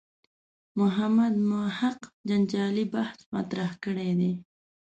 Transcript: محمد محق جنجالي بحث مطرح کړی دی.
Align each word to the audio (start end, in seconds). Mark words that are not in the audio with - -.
محمد 0.79 1.33
محق 1.51 1.99
جنجالي 2.27 2.85
بحث 2.93 3.17
مطرح 3.35 3.71
کړی 3.83 4.11
دی. 4.19 4.33